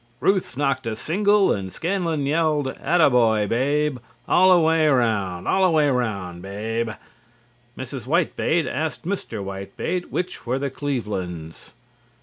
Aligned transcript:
Ruth 0.19 0.57
knocked 0.57 0.87
a 0.87 0.95
single 0.95 1.53
and 1.53 1.71
Scanlon 1.71 2.25
yelled 2.25 2.69
"Atta 2.69 3.11
boy, 3.11 3.45
Babe! 3.45 3.99
All 4.27 4.51
er 4.51 4.57
way 4.59 4.87
'round! 4.87 5.47
All 5.47 5.63
er 5.63 5.69
way 5.69 5.91
round, 5.91 6.41
Babe!" 6.41 6.89
Mrs. 7.77 8.05
Whitebait 8.07 8.65
asked 8.65 9.05
Mr. 9.05 9.43
Whitebait 9.43 10.09
which 10.09 10.43
were 10.47 10.57
the 10.57 10.71
Clevelands. 10.71 11.73